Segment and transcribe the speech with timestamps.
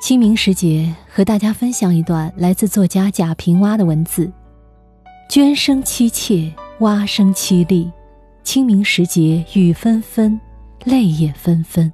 [0.00, 4.30] 清明时节，和大家分享一段来自作家贾平凹的文字
[5.28, 7.90] ：“涓声凄切，蛙声凄厉。
[8.44, 10.38] 清明时节雨纷纷，
[10.84, 11.92] 泪也纷纷。”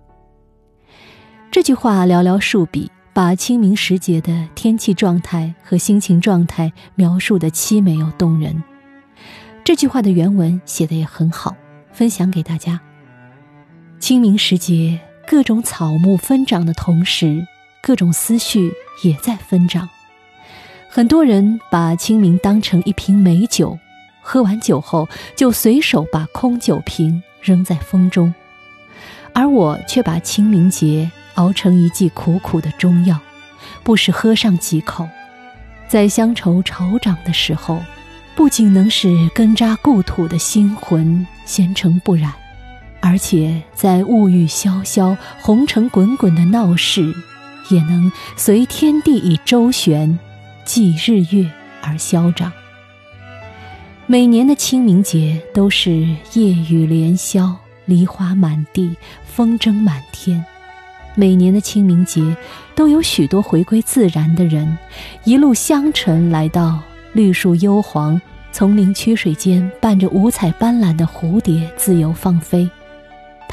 [1.51, 8.62] 这句话寥寥数笔，把清明时节的天气状态和心情状态描述的凄美又动人。
[9.64, 11.57] 这句话的原文写的也很好，
[11.93, 12.79] 分享给大家。
[14.00, 17.46] 清明时节，各种草木疯长的同时。
[17.85, 19.88] 各种思绪也在纷长，
[20.88, 23.77] 很多人把清明当成一瓶美酒，
[24.20, 28.33] 喝完酒后就随手把空酒瓶扔在风中，
[29.34, 33.19] 而我却把清明节熬成一剂苦苦的中药，
[33.83, 35.09] 不时喝上几口，
[35.89, 37.83] 在乡愁潮涨的时候，
[38.37, 42.33] 不仅能使根扎故土的心魂纤尘不染，
[43.01, 47.12] 而且在物欲萧萧、红尘滚滚的闹市。
[47.71, 50.19] 也能随天地以周旋，
[50.64, 51.50] 继日月
[51.83, 52.53] 而消长。
[54.06, 55.91] 每年的清明节都是
[56.34, 57.55] 夜雨连宵，
[57.86, 60.45] 梨花满地，风筝满天。
[61.14, 62.36] 每年的清明节，
[62.75, 64.77] 都有许多回归自然的人，
[65.25, 66.81] 一路香尘来到
[67.12, 68.20] 绿树幽篁、
[68.51, 72.69] 丛林曲水间，伴着五彩斑斓的蝴蝶自由放飞。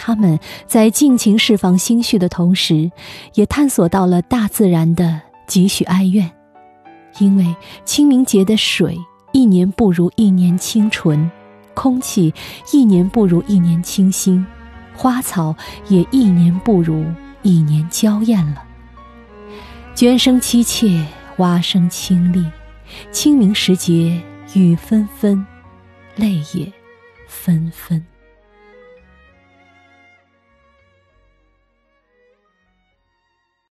[0.02, 2.90] 他们在尽情释放心绪的同时，
[3.34, 6.32] 也探索到了大自然的几许哀怨。
[7.20, 8.98] 因为清明节的水
[9.34, 11.30] 一年不如一年清纯，
[11.74, 12.34] 空气
[12.72, 14.46] 一年不如一年清新，
[14.96, 15.54] 花草
[15.90, 17.04] 也一年不如
[17.42, 18.64] 一年娇艳了。
[19.96, 21.06] 涓声凄切，
[21.40, 22.46] 蛙声清丽，
[23.12, 24.18] 清明时节
[24.54, 25.46] 雨纷纷，
[26.16, 26.72] 泪也
[27.28, 28.02] 纷纷。